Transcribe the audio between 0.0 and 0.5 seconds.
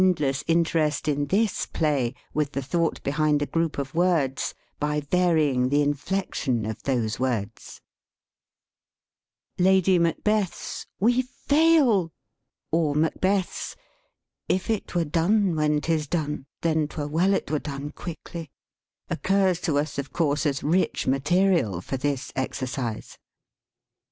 So for the student of